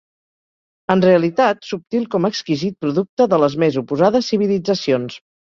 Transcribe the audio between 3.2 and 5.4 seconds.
de les més oposades civilitzacions